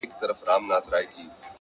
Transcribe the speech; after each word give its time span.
سیاه 0.03 0.09
پوسي 0.11 0.27
ده؛ 0.29 0.35
ستا 0.39 0.55
غمِستان 0.57 1.05
دی؛ 1.13 1.23